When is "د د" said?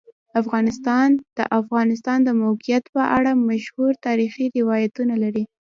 1.17-1.39